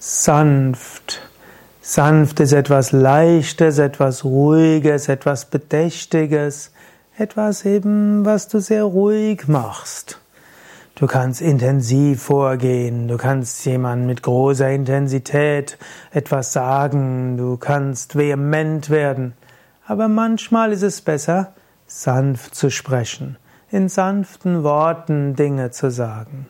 [0.00, 1.28] Sanft.
[1.80, 6.70] Sanft ist etwas Leichtes, etwas Ruhiges, etwas Bedächtiges,
[7.16, 10.20] etwas eben, was du sehr ruhig machst.
[10.94, 15.78] Du kannst intensiv vorgehen, du kannst jemand mit großer Intensität
[16.12, 19.32] etwas sagen, du kannst vehement werden,
[19.84, 21.54] aber manchmal ist es besser,
[21.88, 23.36] sanft zu sprechen,
[23.68, 26.46] in sanften Worten Dinge zu sagen.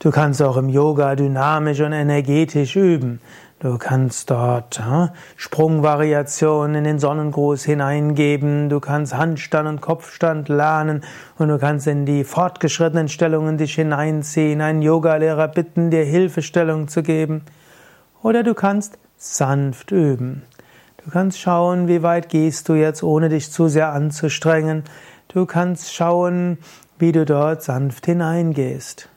[0.00, 3.20] Du kannst auch im Yoga dynamisch und energetisch üben.
[3.58, 11.02] Du kannst dort ja, Sprungvariationen in den Sonnengruß hineingeben, du kannst Handstand und Kopfstand lernen
[11.38, 17.02] und du kannst in die fortgeschrittenen Stellungen dich hineinziehen, einen Yogalehrer bitten, dir Hilfestellung zu
[17.02, 17.42] geben.
[18.22, 20.42] Oder du kannst sanft üben.
[21.04, 24.84] Du kannst schauen, wie weit gehst du jetzt, ohne dich zu sehr anzustrengen.
[25.26, 26.58] Du kannst schauen,
[27.00, 29.08] wie du dort sanft hineingehst.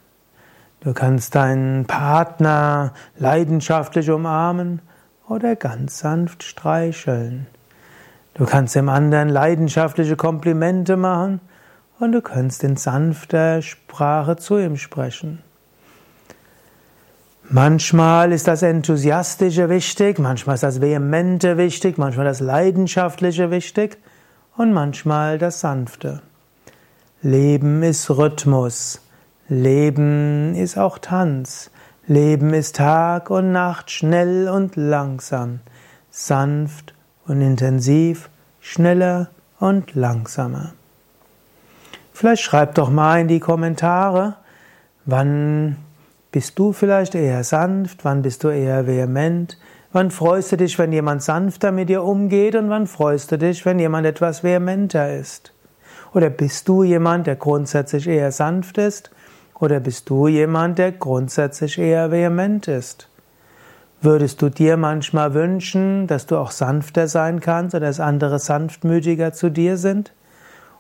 [0.82, 4.82] Du kannst deinen Partner leidenschaftlich umarmen
[5.30, 7.46] oder ganz sanft streicheln.
[8.34, 11.40] Du kannst dem anderen leidenschaftliche Komplimente machen
[12.00, 15.44] und du kannst in sanfter Sprache zu ihm sprechen.
[17.48, 24.00] Manchmal ist das Enthusiastische wichtig, manchmal ist das Vehemente wichtig, manchmal das Leidenschaftliche wichtig
[24.58, 26.24] und manchmal das Sanfte.
[27.22, 29.00] Leben ist Rhythmus.
[29.52, 31.72] Leben ist auch Tanz.
[32.08, 35.60] Leben ist Tag und Nacht, schnell und langsam,
[36.10, 36.94] sanft
[37.28, 38.30] und intensiv,
[38.62, 40.72] schneller und langsamer.
[42.14, 44.38] Vielleicht schreib doch mal in die Kommentare,
[45.04, 45.76] wann
[46.32, 49.58] bist du vielleicht eher sanft, wann bist du eher vehement,
[49.92, 53.66] wann freust du dich, wenn jemand sanfter mit dir umgeht und wann freust du dich,
[53.66, 55.52] wenn jemand etwas vehementer ist.
[56.14, 59.12] Oder bist du jemand, der grundsätzlich eher sanft ist
[59.62, 63.08] oder bist du jemand, der grundsätzlich eher vehement ist?
[64.02, 69.34] Würdest du dir manchmal wünschen, dass du auch sanfter sein kannst oder dass andere sanftmütiger
[69.34, 70.12] zu dir sind?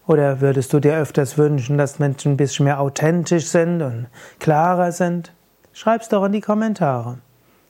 [0.08, 4.08] Oder würdest du dir öfters wünschen, dass Menschen ein bisschen mehr authentisch sind und
[4.40, 5.32] klarer sind?
[5.74, 7.20] Schreib's doch in die Kommentare.